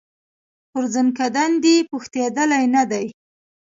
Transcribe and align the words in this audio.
پر 0.71 0.83
زکندن 0.93 1.51
دي 1.63 1.75
پوښتېدلی 1.89 2.65
نه 2.75 2.83
دی 2.91 3.05